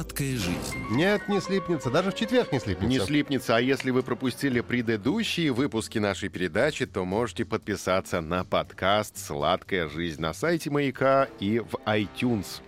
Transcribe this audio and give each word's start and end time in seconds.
Сладкая 0.00 0.30
жизнь. 0.30 0.78
Нет, 0.92 1.28
не 1.28 1.40
слипнется. 1.40 1.90
Даже 1.90 2.10
в 2.10 2.14
четверг 2.14 2.52
не 2.52 2.58
слипнется. 2.58 2.88
Не 2.88 3.06
слипнется, 3.06 3.56
а 3.56 3.60
если 3.60 3.90
вы 3.90 4.02
пропустили 4.02 4.60
предыдущие 4.60 5.52
выпуски 5.52 5.98
нашей 5.98 6.30
передачи, 6.30 6.86
то 6.86 7.04
можете 7.04 7.44
подписаться 7.44 8.22
на 8.22 8.44
подкаст 8.44 9.18
«Сладкая 9.18 9.90
жизнь» 9.90 10.22
на 10.22 10.32
сайте 10.32 10.70
«Маяка» 10.70 11.28
и 11.38 11.58
в 11.58 11.74
iTunes. 11.84 12.62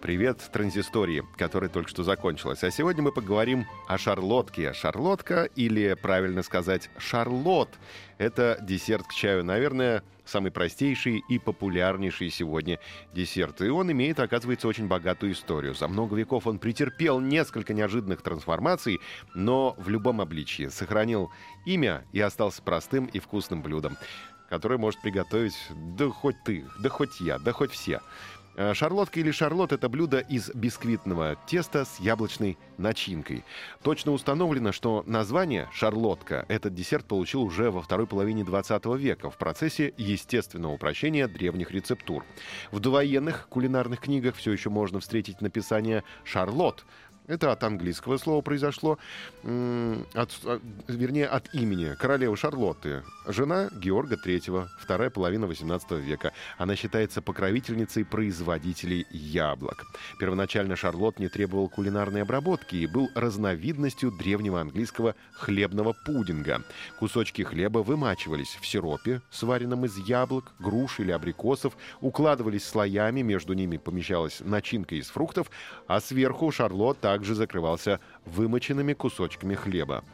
Привет, 0.00 0.40
транзистории, 0.50 1.24
которая 1.36 1.68
только 1.68 1.90
что 1.90 2.04
закончилась. 2.04 2.64
А 2.64 2.70
сегодня 2.70 3.02
мы 3.02 3.12
поговорим 3.12 3.66
о 3.86 3.98
шарлотке. 3.98 4.72
Шарлотка, 4.72 5.44
или, 5.56 5.92
правильно 5.92 6.42
сказать, 6.42 6.88
шарлот, 6.96 7.68
это 8.16 8.56
десерт 8.62 9.06
к 9.06 9.12
чаю. 9.12 9.44
Наверное, 9.44 10.02
самый 10.28 10.50
простейший 10.50 11.24
и 11.28 11.38
популярнейший 11.38 12.30
сегодня 12.30 12.78
десерт. 13.14 13.60
И 13.62 13.68
он 13.68 13.90
имеет, 13.90 14.20
оказывается, 14.20 14.68
очень 14.68 14.86
богатую 14.86 15.32
историю. 15.32 15.74
За 15.74 15.88
много 15.88 16.16
веков 16.16 16.46
он 16.46 16.58
претерпел 16.78 17.18
несколько 17.18 17.74
неожиданных 17.74 18.22
трансформаций, 18.22 19.00
но 19.34 19.74
в 19.78 19.88
любом 19.88 20.20
обличии 20.20 20.68
сохранил 20.68 21.32
имя 21.66 22.04
и 22.12 22.20
остался 22.20 22.62
простым 22.62 23.06
и 23.06 23.18
вкусным 23.18 23.62
блюдом 23.62 23.96
которое 24.48 24.78
может 24.78 25.02
приготовить 25.02 25.56
да 25.96 26.08
хоть 26.08 26.42
ты, 26.42 26.64
да 26.78 26.88
хоть 26.88 27.20
я, 27.20 27.38
да 27.38 27.52
хоть 27.52 27.70
все. 27.70 28.00
Э, 28.58 28.74
шарлотка 28.74 29.20
или 29.20 29.30
шарлот– 29.30 29.70
это 29.72 29.88
блюдо 29.88 30.18
из 30.18 30.50
бисквитного 30.52 31.36
теста 31.46 31.84
с 31.84 32.00
яблочной 32.00 32.58
начинкой. 32.76 33.44
Точно 33.84 34.10
установлено, 34.10 34.72
что 34.72 35.04
название 35.06 35.68
«шарлотка» 35.72 36.44
этот 36.48 36.74
десерт 36.74 37.04
получил 37.04 37.42
уже 37.42 37.70
во 37.70 37.80
второй 37.82 38.08
половине 38.08 38.42
20 38.42 38.84
века 38.96 39.30
в 39.30 39.36
процессе 39.36 39.94
естественного 39.96 40.72
упрощения 40.72 41.28
древних 41.28 41.70
рецептур. 41.70 42.24
В 42.72 42.80
довоенных 42.80 43.46
кулинарных 43.48 44.00
книгах 44.00 44.34
все 44.34 44.50
еще 44.50 44.70
можно 44.70 44.98
встретить 44.98 45.40
написание 45.40 46.02
«шарлот», 46.24 46.84
это 47.28 47.52
от 47.52 47.62
английского 47.62 48.16
слова 48.16 48.40
произошло, 48.40 48.98
от, 49.42 50.30
а, 50.44 50.60
вернее, 50.88 51.26
от 51.26 51.54
имени 51.54 51.94
королевы 51.94 52.36
Шарлотты, 52.36 53.04
жена 53.26 53.68
Георга 53.80 54.16
III, 54.16 54.66
вторая 54.80 55.10
половина 55.10 55.44
XVIII 55.44 56.00
века. 56.00 56.32
Она 56.56 56.74
считается 56.74 57.20
покровительницей 57.22 58.04
производителей 58.04 59.06
яблок. 59.10 59.84
Первоначально 60.18 60.74
Шарлот 60.74 61.18
не 61.18 61.28
требовал 61.28 61.68
кулинарной 61.68 62.22
обработки 62.22 62.76
и 62.76 62.86
был 62.86 63.10
разновидностью 63.14 64.10
древнего 64.10 64.60
английского 64.60 65.14
хлебного 65.32 65.94
пудинга. 66.06 66.62
Кусочки 66.98 67.42
хлеба 67.42 67.80
вымачивались 67.80 68.58
в 68.60 68.66
сиропе, 68.66 69.20
сваренном 69.30 69.84
из 69.84 69.98
яблок, 69.98 70.52
груш 70.58 70.98
или 71.00 71.12
абрикосов, 71.12 71.76
укладывались 72.00 72.64
слоями, 72.64 73.20
между 73.20 73.52
ними 73.52 73.76
помещалась 73.76 74.40
начинка 74.40 74.94
из 74.94 75.08
фруктов, 75.08 75.50
а 75.86 76.00
сверху 76.00 76.50
Шарлот 76.50 77.00
также 77.00 77.17
также 77.18 77.34
закрывался 77.34 77.98
вымоченными 78.26 78.92
кусочками 78.92 79.56
хлеба. 79.56 80.04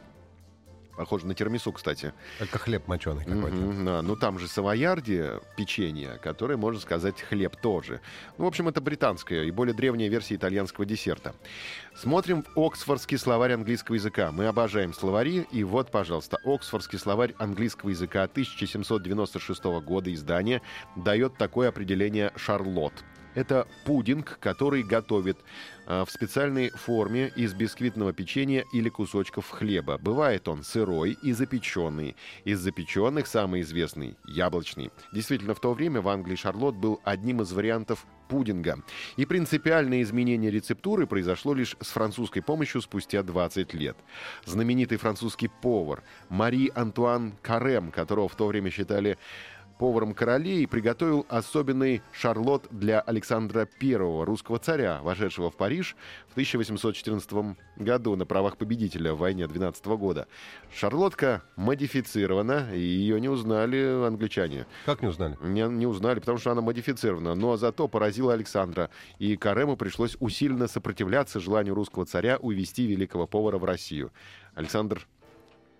Похоже 0.97 1.27
на 1.27 1.35
термису, 1.35 1.71
кстати. 1.71 2.13
Только 2.39 2.57
хлеб 2.57 2.87
моченый 2.87 3.25
какой-то. 3.25 3.55
Mm-hmm, 3.55 3.85
да. 3.85 4.01
Ну, 4.01 4.15
там 4.15 4.39
же 4.39 4.47
савоярди, 4.47 5.33
печенье, 5.55 6.17
которое, 6.23 6.57
можно 6.57 6.79
сказать, 6.79 7.21
хлеб 7.21 7.57
тоже. 7.57 8.01
Ну, 8.39 8.45
в 8.45 8.47
общем, 8.47 8.69
это 8.69 8.81
британская 8.81 9.43
и 9.43 9.51
более 9.51 9.75
древняя 9.75 10.09
версия 10.09 10.33
итальянского 10.33 10.83
десерта. 10.83 11.35
Смотрим 11.95 12.43
в 12.55 12.59
Оксфордский 12.59 13.19
словарь 13.19 13.53
английского 13.53 13.95
языка. 13.95 14.31
Мы 14.31 14.47
обожаем 14.47 14.91
словари. 14.91 15.45
И 15.51 15.63
вот, 15.63 15.91
пожалуйста, 15.91 16.39
Оксфордский 16.43 16.97
словарь 16.97 17.35
английского 17.37 17.91
языка 17.91 18.23
1796 18.23 19.63
года 19.85 20.11
издания 20.11 20.63
дает 20.95 21.37
такое 21.37 21.69
определение 21.69 22.31
«шарлот». 22.35 22.93
Это 23.35 23.67
пудинг, 23.83 24.39
который 24.39 24.81
готовит 24.81 25.37
э, 25.85 26.03
в 26.05 26.09
специальной 26.09 26.69
форме 26.69 27.31
из 27.35 27.53
бисквитного 27.53 28.13
печенья 28.13 28.63
или 28.73 28.87
кусочков 28.87 29.49
хлеба. 29.49 29.97
Бывает 29.97 30.47
он 30.47 30.63
сырой 30.63 31.17
и 31.21 31.33
запеченный. 31.33 32.15
Из 32.45 32.59
запеченных 32.59 33.27
самый 33.27 33.61
известный– 33.61 34.15
яблочный. 34.25 34.89
Действительно, 35.13 35.53
в 35.53 35.59
то 35.59 35.73
время 35.73 36.01
в 36.01 36.07
Англии 36.07 36.35
шарлот 36.35 36.75
был 36.75 37.01
одним 37.03 37.41
из 37.41 37.51
вариантов 37.51 38.05
пудинга. 38.29 38.79
И 39.17 39.25
принципиальное 39.25 40.01
изменение 40.01 40.49
рецептуры 40.49 41.05
произошло 41.05 41.53
лишь 41.53 41.75
с 41.81 41.89
французской 41.89 42.41
помощью 42.41 42.81
спустя 42.81 43.21
20 43.21 43.73
лет. 43.73 43.97
Знаменитый 44.45 44.97
французский 44.97 45.49
повар 45.61 46.03
Мари 46.29 46.71
Антуан 46.73 47.33
Карем, 47.41 47.91
которого 47.91 48.27
в 48.27 48.35
то 48.35 48.47
время 48.47 48.71
считали 48.71 49.17
поваром 49.77 50.13
королей, 50.13 50.67
приготовил 50.67 51.25
особенный 51.29 52.01
шарлот 52.11 52.67
для 52.71 52.99
Александра 53.01 53.67
I, 53.81 53.95
русского 53.95 54.59
царя, 54.59 54.99
вошедшего 55.01 55.51
в 55.51 55.55
Париж 55.57 55.95
в 56.27 56.31
1814 56.31 57.57
году 57.77 58.15
на 58.15 58.25
правах 58.25 58.57
победителя 58.57 59.13
в 59.13 59.19
войне 59.19 59.47
12 59.47 59.85
года. 59.85 60.27
Шарлотка 60.73 61.43
модифицирована, 61.55 62.69
и 62.73 62.79
ее 62.79 63.19
не 63.19 63.29
узнали 63.29 64.05
англичане. 64.05 64.65
Как 64.85 65.01
не 65.01 65.07
узнали? 65.07 65.37
Не, 65.41 65.67
не 65.67 65.87
узнали, 65.87 66.19
потому 66.19 66.37
что 66.37 66.51
она 66.51 66.61
модифицирована, 66.61 67.35
но 67.35 67.57
зато 67.57 67.87
поразила 67.87 68.33
Александра, 68.33 68.89
и 69.19 69.35
Карему 69.37 69.77
пришлось 69.77 70.17
усиленно 70.19 70.67
сопротивляться 70.67 71.39
желанию 71.39 71.75
русского 71.75 72.05
царя 72.05 72.37
увести 72.37 72.85
великого 72.85 73.27
повара 73.27 73.57
в 73.57 73.65
Россию. 73.65 74.11
Александр 74.55 75.05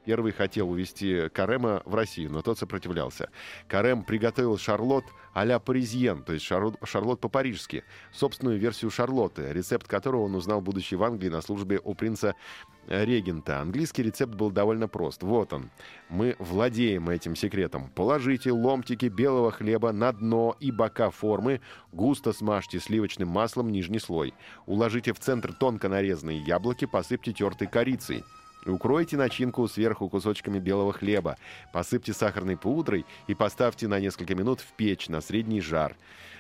Первый 0.06 0.32
хотел 0.32 0.70
увезти 0.70 1.30
Карема 1.30 1.82
в 1.86 1.96
Россию, 1.96 2.32
но 2.32 2.42
тот 2.42 2.60
сопротивлялся. 2.60 3.30
Карем 3.68 4.04
приготовил 4.04 4.58
шарлот 4.58 5.06
а-ля 5.34 5.60
паризьен, 5.60 6.24
то 6.24 6.34
есть 6.34 6.46
шарлот 6.46 7.20
по-парижски, 7.20 7.84
собственную 8.12 8.60
версию 8.60 8.92
шарлотты, 8.92 9.52
рецепт 9.52 9.88
которого 9.88 10.24
он 10.24 10.36
узнал, 10.36 10.62
будучи 10.62 10.96
в 10.96 11.04
Англии 11.04 11.30
на 11.30 11.42
службе 11.42 11.82
у 11.84 11.96
принца 11.96 12.36
регента. 12.88 13.60
Английский 13.60 14.04
рецепт 14.04 14.36
был 14.36 14.52
довольно 14.52 14.88
прост. 14.88 15.24
Вот 15.24 15.54
он. 15.54 15.72
Мы 16.08 16.36
владеем 16.38 17.10
этим 17.10 17.36
секретом. 17.36 17.90
Положите 17.90 18.52
ломтики 18.52 19.08
белого 19.08 19.52
хлеба 19.52 19.92
на 19.92 20.12
дно 20.14 20.56
и 20.60 20.72
бока 20.72 21.10
формы, 21.10 21.62
густо 21.92 22.32
смажьте 22.32 22.80
сливочным 22.80 23.28
маслом 23.28 23.72
нижний 23.72 24.00
слой. 24.00 24.36
Уложите 24.68 25.14
в 25.14 25.20
центр 25.20 25.52
тонко 25.52 25.90
нарезанные 25.90 26.38
яблоки, 26.38 26.86
посыпьте 26.86 27.34
тертой 27.34 27.68
корицей. 27.68 28.24
Укройте 28.66 29.18
начинку 29.18 29.68
сверху 29.68 30.10
кусочками 30.10 30.60
белого 30.60 30.92
хлеба, 30.94 31.38
посыпьте 31.72 32.14
сахарной 32.14 32.58
пудрой 32.58 33.06
и 33.28 33.36
поставьте 33.36 33.88
на 33.88 34.00
несколько 34.00 34.36
минут 34.36 34.60
в 34.62 34.74
печь 34.74 35.08
на 35.08 35.22
средний 35.22 35.62
жар. 35.62 35.96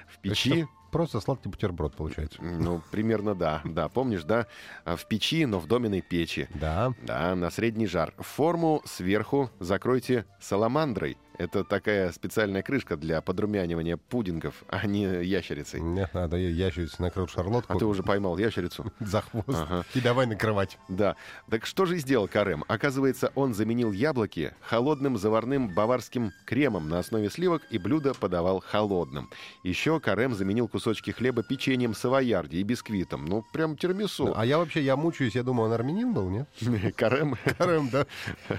В 0.07 0.19
печи... 0.19 0.67
Просто 0.91 1.19
сладкий 1.19 1.49
бутерброд 1.49 1.93
получается. 1.93 2.41
Ну, 2.41 2.81
примерно 2.89 3.35
да. 3.35 3.59
Да, 3.65 3.89
помнишь, 3.89 4.23
да? 4.23 4.47
В 4.85 5.05
печи, 5.07 5.45
но 5.45 5.59
в 5.59 5.67
доменной 5.67 5.99
печи. 5.99 6.47
Да. 6.53 6.93
Да, 7.03 7.35
на 7.35 7.49
средний 7.49 7.85
жар. 7.85 8.13
Форму 8.17 8.81
сверху 8.85 9.49
закройте 9.59 10.25
саламандрой. 10.39 11.17
Это 11.37 11.63
такая 11.63 12.11
специальная 12.11 12.61
крышка 12.61 12.97
для 12.97 13.21
подрумянивания 13.21 13.97
пудингов, 13.97 14.63
а 14.67 14.85
не 14.87 15.23
ящерицей. 15.23 15.81
Нет, 15.81 16.13
надо 16.13 16.37
ящерицу 16.37 17.01
накрыл 17.01 17.27
шарлотку. 17.27 17.73
А 17.73 17.77
ты 17.77 17.85
уже 17.85 18.03
поймал 18.03 18.37
ящерицу? 18.37 18.91
За 18.99 19.21
хвост. 19.21 19.47
Ага. 19.49 19.85
И 19.93 20.01
давай 20.01 20.25
накрывать. 20.25 20.77
Да. 20.87 21.15
Так 21.49 21.65
что 21.65 21.85
же 21.85 21.97
сделал 21.97 22.27
Карем? 22.27 22.63
Оказывается, 22.67 23.31
он 23.35 23.53
заменил 23.53 23.91
яблоки 23.91 24.53
холодным 24.61 25.17
заварным 25.17 25.73
баварским 25.73 26.31
кремом 26.45 26.89
на 26.89 26.99
основе 26.99 27.29
сливок 27.29 27.63
и 27.69 27.77
блюдо 27.77 28.13
подавал 28.13 28.61
холодным. 28.65 29.29
Еще 29.63 29.99
Карем 29.99 30.33
заменил 30.33 30.67
кусочки 30.67 31.11
хлеба 31.11 31.43
печеньем 31.43 31.93
савоярди 31.93 32.57
и 32.57 32.63
бисквитом. 32.63 33.25
Ну, 33.25 33.43
прям 33.53 33.77
термису. 33.77 34.33
А 34.35 34.45
я 34.45 34.57
вообще, 34.57 34.81
я 34.81 34.95
мучаюсь, 34.95 35.35
я 35.35 35.43
думаю, 35.43 35.67
он 35.67 35.73
армянин 35.73 36.13
был, 36.13 36.29
нет? 36.29 36.47
Карем? 36.95 37.35
Карем, 37.57 37.89
да. 37.89 38.05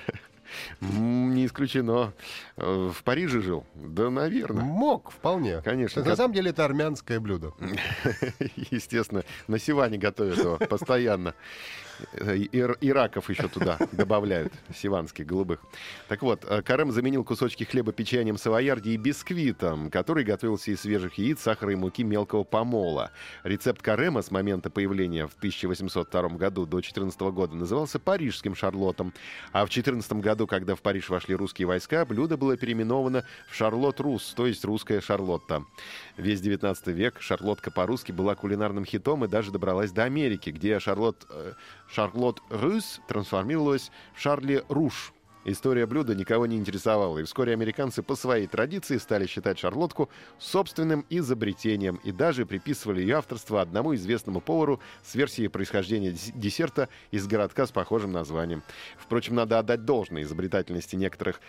Не 0.81 1.47
исключено. 1.47 2.13
Э, 2.57 2.91
в 2.93 3.03
Париже 3.03 3.41
жил? 3.41 3.65
Да, 3.75 4.11
наверное. 4.11 4.65
Мог, 4.65 5.11
вполне. 5.11 5.61
Конечно. 5.63 6.05
На 6.05 6.17
самом 6.17 6.35
деле 6.35 6.51
это 6.51 6.65
армянское 6.65 7.21
блюдо. 7.21 7.53
Естественно. 8.71 9.25
На 9.49 9.59
Сиване 9.59 9.99
готовят 9.99 10.39
его 10.39 10.57
постоянно. 10.59 11.35
Ир, 12.53 12.77
ираков 12.81 13.31
еще 13.31 13.49
туда 13.49 13.79
добавляют, 13.93 14.53
сиванских, 14.75 15.27
голубых. 15.27 15.61
Так 16.09 16.23
вот, 16.23 16.45
э, 16.45 16.63
Карем 16.63 16.93
заменил 16.93 17.25
кусочки 17.25 17.65
хлеба 17.65 17.93
печеньем 17.93 18.37
савоярди 18.37 18.91
и 18.91 18.97
бисквитом, 18.97 19.91
который 19.91 20.25
готовился 20.25 20.71
из 20.73 20.81
свежих 20.81 21.15
яиц, 21.15 21.41
сахара 21.41 21.73
и 21.73 21.77
муки 21.77 22.05
мелкого 22.05 22.45
помола. 22.45 23.13
Рецепт 23.45 23.83
Карема 23.83 24.23
с 24.23 24.31
момента 24.31 24.69
появления 24.69 25.27
в 25.27 25.35
1802 25.39 26.29
году 26.31 26.67
до 26.67 26.81
14 26.81 27.19
года 27.21 27.55
назывался 27.55 27.99
парижским 27.99 28.55
шарлотом, 28.55 29.13
а 29.53 29.65
в 29.65 29.71
14 29.71 30.13
году 30.15 30.36
году, 30.37 30.47
когда 30.47 30.75
в 30.75 30.83
Париж 30.83 31.09
вошли 31.09 31.35
русские 31.35 31.67
войска, 31.67 32.05
блюдо 32.05 32.37
было 32.37 32.59
переименовано 32.59 33.25
в 33.49 33.55
Шарлот 33.55 34.01
Рус, 34.01 34.35
то 34.37 34.47
есть 34.47 34.67
русская 34.67 35.01
Шарлотта. 35.01 35.65
Весь 36.19 36.43
19 36.43 36.89
век 36.89 37.23
шарлотка 37.23 37.71
по-русски 37.71 38.13
была 38.13 38.35
кулинарным 38.35 38.85
хитом 38.85 39.25
и 39.25 39.29
даже 39.29 39.51
добралась 39.51 39.93
до 39.93 40.05
Америки, 40.05 40.51
где 40.51 40.79
Шарлот, 40.79 41.27
э, 41.31 41.55
Шарлот 41.89 42.43
Рус 42.51 43.01
трансформировалась 43.09 43.91
в 44.15 44.21
Шарли 44.21 44.63
Руш, 44.69 45.15
История 45.49 45.87
блюда 45.87 46.17
никого 46.17 46.45
не 46.47 46.57
интересовала, 46.57 47.21
и 47.21 47.23
вскоре 47.23 47.53
американцы 47.53 48.03
по 48.03 48.17
своей 48.17 48.49
традиции 48.49 48.97
стали 48.97 49.27
считать 49.27 49.61
шарлотку 49.61 50.11
собственным 50.41 51.07
изобретением 51.09 52.01
и 52.03 52.11
даже 52.11 52.45
приписывали 52.45 53.01
ее 53.01 53.19
авторство 53.19 53.61
одному 53.61 53.95
известному 53.95 54.41
повару 54.41 54.81
с 55.05 55.15
версией 55.15 55.49
происхождения 55.49 56.17
десерта 56.35 56.89
из 57.13 57.29
городка 57.29 57.65
с 57.69 57.71
похожим 57.71 58.11
названием. 58.11 58.65
Впрочем, 58.99 59.37
надо 59.37 59.61
отдать 59.61 59.85
должное 59.85 60.25
изобретательности 60.25 60.97
некоторых 60.97 61.41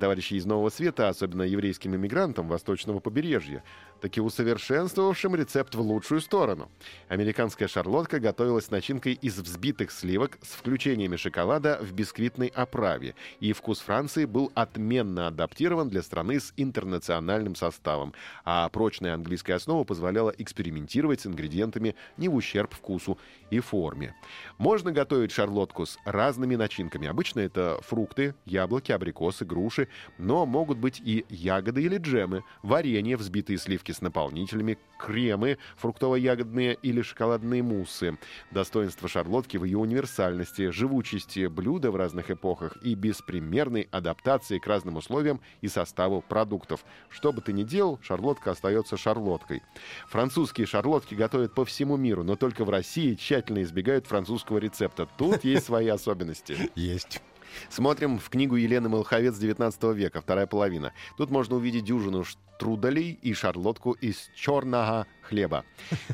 товарищей 0.00 0.36
из 0.36 0.44
Нового 0.44 0.70
Света, 0.70 1.08
особенно 1.08 1.42
еврейским 1.42 1.94
иммигрантам 1.94 2.48
восточного 2.48 2.98
побережья, 2.98 3.62
таки 4.00 4.20
усовершенствовавшим 4.20 5.36
рецепт 5.36 5.74
в 5.74 5.80
лучшую 5.80 6.20
сторону. 6.20 6.70
Американская 7.08 7.68
шарлотка 7.68 8.18
готовилась 8.18 8.66
с 8.66 8.70
начинкой 8.70 9.12
из 9.12 9.38
взбитых 9.38 9.92
сливок 9.92 10.38
с 10.42 10.48
включениями 10.48 11.16
шоколада 11.16 11.78
в 11.80 11.92
бисквитной 11.92 12.48
оправе, 12.48 13.11
и 13.40 13.52
вкус 13.52 13.80
Франции 13.80 14.24
был 14.24 14.50
отменно 14.54 15.26
адаптирован 15.26 15.88
для 15.88 16.02
страны 16.02 16.40
с 16.40 16.52
интернациональным 16.56 17.54
составом, 17.54 18.12
а 18.44 18.68
прочная 18.68 19.14
английская 19.14 19.54
основа 19.54 19.84
позволяла 19.84 20.30
экспериментировать 20.38 21.20
с 21.20 21.26
ингредиентами 21.26 21.94
не 22.16 22.28
в 22.28 22.34
ущерб 22.34 22.74
вкусу 22.74 23.18
и 23.50 23.60
форме. 23.60 24.14
Можно 24.58 24.92
готовить 24.92 25.32
шарлотку 25.32 25.86
с 25.86 25.98
разными 26.04 26.56
начинками. 26.56 27.06
Обычно 27.08 27.40
это 27.40 27.78
фрукты, 27.82 28.34
яблоки, 28.44 28.92
абрикосы, 28.92 29.44
груши, 29.44 29.88
но 30.18 30.46
могут 30.46 30.78
быть 30.78 31.00
и 31.04 31.24
ягоды 31.28 31.82
или 31.82 31.98
джемы, 31.98 32.44
варенье, 32.62 33.16
взбитые 33.16 33.58
сливки 33.58 33.92
с 33.92 34.00
наполнителями, 34.00 34.78
кремы, 34.98 35.58
фруктово-ягодные 35.76 36.78
или 36.82 37.02
шоколадные 37.02 37.62
муссы. 37.62 38.18
Достоинство 38.50 39.08
шарлотки 39.08 39.56
в 39.56 39.64
ее 39.64 39.78
универсальности, 39.78 40.70
живучести 40.70 41.46
блюда 41.46 41.90
в 41.90 41.96
разных 41.96 42.30
эпохах 42.30 42.76
и 42.82 42.94
беспримерной 43.02 43.88
адаптации 43.90 44.58
к 44.58 44.66
разным 44.66 44.96
условиям 44.96 45.40
и 45.60 45.68
составу 45.68 46.22
продуктов. 46.22 46.84
Что 47.10 47.32
бы 47.32 47.40
ты 47.40 47.52
ни 47.52 47.64
делал, 47.64 47.98
шарлотка 48.02 48.52
остается 48.52 48.96
шарлоткой. 48.96 49.62
Французские 50.08 50.66
шарлотки 50.66 51.14
готовят 51.14 51.54
по 51.54 51.64
всему 51.64 51.96
миру, 51.96 52.22
но 52.22 52.36
только 52.36 52.64
в 52.64 52.70
России 52.70 53.14
тщательно 53.14 53.62
избегают 53.62 54.06
французского 54.06 54.58
рецепта. 54.58 55.08
Тут 55.18 55.44
есть 55.44 55.66
свои 55.66 55.88
особенности. 55.88 56.70
Есть. 56.76 57.20
Смотрим 57.68 58.18
в 58.18 58.30
книгу 58.30 58.56
Елены 58.56 58.88
Малховец 58.88 59.36
19 59.36 59.82
века, 59.94 60.22
вторая 60.22 60.46
половина. 60.46 60.92
Тут 61.18 61.30
можно 61.30 61.56
увидеть 61.56 61.84
дюжину 61.84 62.24
штруделей 62.24 63.18
и 63.20 63.34
шарлотку 63.34 63.92
из 63.92 64.30
черного 64.34 65.06
хлеба. 65.22 65.64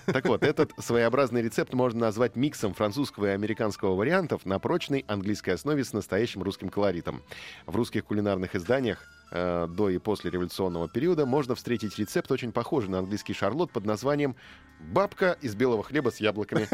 Так 0.07 0.27
вот, 0.27 0.43
этот 0.43 0.73
своеобразный 0.79 1.43
рецепт 1.43 1.73
можно 1.75 2.01
назвать 2.01 2.37
миксом 2.37 2.75
французского 2.75 3.27
и 3.27 3.31
американского 3.31 3.95
вариантов 3.95 4.47
на 4.47 4.59
прочной 4.59 5.05
английской 5.09 5.51
основе 5.51 5.85
с 5.85 5.93
настоящим 5.93 6.43
русским 6.43 6.69
колоритом. 6.69 7.23
В 7.67 7.77
русских 7.77 8.05
кулинарных 8.05 8.55
изданиях 8.55 9.05
э, 9.31 9.67
до 9.69 9.91
и 9.91 9.99
после 9.99 10.31
революционного 10.31 10.89
периода 10.89 11.27
можно 11.27 11.55
встретить 11.55 11.99
рецепт, 11.99 12.31
очень 12.31 12.53
похожий 12.53 12.91
на 12.91 12.99
английский 12.99 13.35
шарлот 13.35 13.73
под 13.73 13.85
названием 13.85 14.37
«Бабка 14.81 15.37
из 15.41 15.55
белого 15.55 15.83
хлеба 15.83 16.11
с 16.11 16.19
яблоками». 16.19 16.69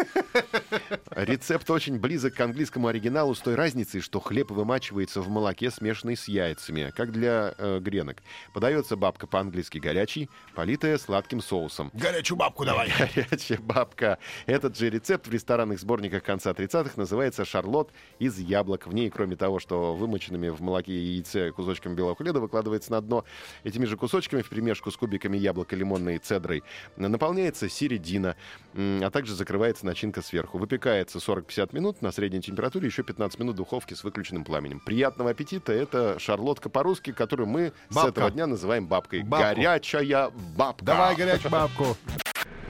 Рецепт 1.11 1.71
очень 1.71 1.99
близок 1.99 2.35
к 2.35 2.41
английскому 2.41 2.89
оригиналу 2.89 3.35
с 3.35 3.41
той 3.41 3.55
разницей, 3.55 4.01
что 4.01 4.21
хлеб 4.21 4.51
вымачивается 4.51 5.21
в 5.21 5.29
молоке, 5.29 5.71
смешанной 5.71 6.17
с 6.17 6.29
яйцами, 6.29 6.93
как 6.95 7.13
для 7.13 7.55
э, 7.57 7.79
гренок. 7.81 8.23
Подается 8.53 8.97
бабка 8.97 9.27
по-английски 9.27 9.79
горячий, 9.79 10.29
политая 10.55 10.99
сладким 10.99 11.41
соусом. 11.41 11.91
Горячую 12.25 12.38
бабку 12.38 12.65
давай. 12.65 12.91
Горячая 13.15 13.59
бабка. 13.59 14.19
Этот 14.47 14.79
же 14.79 14.88
рецепт 14.88 15.26
в 15.26 15.31
ресторанных 15.31 15.79
сборниках 15.79 16.23
конца 16.23 16.53
30-х 16.53 16.93
называется 16.97 17.44
«Шарлот 17.44 17.91
из 18.19 18.38
яблок». 18.38 18.87
В 18.87 18.94
ней, 18.94 19.11
кроме 19.11 19.37
того, 19.37 19.59
что 19.59 19.94
вымоченными 19.94 20.49
в 20.49 20.62
молоке 20.62 20.93
и 20.93 21.17
яйце 21.17 21.53
кусочками 21.53 21.94
белого 21.94 22.17
хлеба 22.17 22.38
выкладывается 22.38 22.93
на 22.93 23.03
дно, 23.03 23.26
этими 23.62 23.85
же 23.85 23.99
кусочками 23.99 24.41
в 24.41 24.49
примешку 24.49 24.91
с 24.91 24.97
кубиками 24.97 25.37
яблока, 25.37 25.76
лимонной 25.76 26.17
цедрой 26.17 26.62
наполняется 26.97 27.69
середина, 27.69 28.37
а 28.75 29.11
также 29.11 29.35
закрывается 29.35 29.85
начинка 29.85 30.23
сверху. 30.23 30.56
Выпекается 30.56 31.19
40-50 31.19 31.75
минут 31.75 32.00
на 32.00 32.11
средней 32.11 32.41
температуре, 32.41 32.87
еще 32.87 33.03
15 33.03 33.38
минут 33.38 33.56
в 33.56 33.59
духовке 33.59 33.97
с 33.97 34.03
выключенным 34.03 34.44
пламенем. 34.44 34.81
Приятного 34.81 35.29
аппетита! 35.29 35.75
Это 35.75 36.19
шарлотка 36.19 36.71
по-русски, 36.71 37.12
которую 37.12 37.49
мы 37.49 37.75
Бабка. 37.91 38.00
с 38.00 38.05
этого 38.12 38.31
дня 38.31 38.47
называем 38.47 38.87
бабкой. 38.87 39.25
Бабку. 39.25 39.56
Горячая 39.56 40.31
бабка! 40.56 40.87
Давай 40.87 41.15
горячую 41.17 41.53
бабку. 41.53 41.99